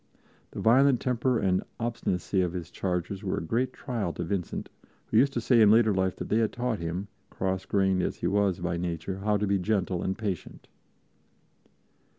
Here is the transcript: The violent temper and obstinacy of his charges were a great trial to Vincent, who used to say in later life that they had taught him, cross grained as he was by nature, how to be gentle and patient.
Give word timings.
The 0.49 0.59
violent 0.59 0.99
temper 0.99 1.37
and 1.37 1.61
obstinacy 1.79 2.41
of 2.41 2.53
his 2.53 2.71
charges 2.71 3.23
were 3.23 3.37
a 3.37 3.43
great 3.43 3.71
trial 3.71 4.13
to 4.13 4.23
Vincent, 4.23 4.67
who 5.05 5.17
used 5.17 5.31
to 5.33 5.41
say 5.41 5.61
in 5.61 5.69
later 5.69 5.93
life 5.93 6.15
that 6.15 6.29
they 6.29 6.39
had 6.39 6.51
taught 6.51 6.79
him, 6.79 7.07
cross 7.29 7.65
grained 7.67 8.01
as 8.01 8.15
he 8.15 8.25
was 8.25 8.59
by 8.61 8.77
nature, 8.77 9.19
how 9.19 9.37
to 9.37 9.45
be 9.45 9.59
gentle 9.59 10.01
and 10.01 10.17
patient. 10.17 10.67